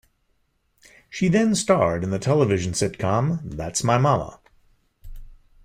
[1.11, 4.39] She then starred in the television sitcom "That's My Mama".